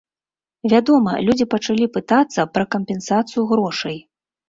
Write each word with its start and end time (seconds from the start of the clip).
Вядома, 0.73 1.13
людзі 1.27 1.45
пачалі 1.53 1.91
пытацца 1.99 2.49
пра 2.57 2.69
кампенсацыю 2.75 3.49
грошай. 3.57 4.07